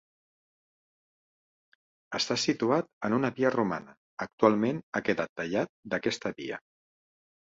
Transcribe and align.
Està 2.19 2.37
situat 2.43 2.89
en 3.09 3.15
una 3.17 3.31
via 3.41 3.51
romana, 3.55 3.93
actualment 4.27 4.79
ha 4.93 5.03
quedat 5.11 5.35
tallat 5.43 5.73
d'aquesta 5.93 6.33
via. 6.41 6.59